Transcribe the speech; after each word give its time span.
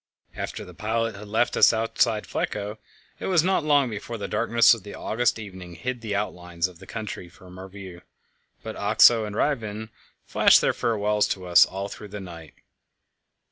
After 0.35 0.65
the 0.65 0.73
pilot 0.73 1.13
had 1.15 1.27
left 1.27 1.55
us 1.55 1.71
outside 1.71 2.23
Flekkerö, 2.23 2.75
it 3.19 3.27
was 3.27 3.43
not 3.43 3.63
long 3.63 3.87
before 3.91 4.17
the 4.17 4.27
darkness 4.27 4.73
of 4.73 4.81
the 4.81 4.95
August 4.95 5.37
evening 5.37 5.75
hid 5.75 6.01
the 6.01 6.15
outlines 6.15 6.67
of 6.67 6.79
the 6.79 6.87
country 6.87 7.29
from 7.29 7.59
our 7.59 7.69
view; 7.69 8.01
but 8.63 8.75
Oxö 8.75 9.27
and 9.27 9.35
Ryvingen 9.35 9.89
flashed 10.25 10.59
their 10.59 10.73
farewells 10.73 11.27
to 11.27 11.45
us 11.45 11.67
all 11.67 11.87
through 11.87 12.07
the 12.07 12.19
night. 12.19 12.55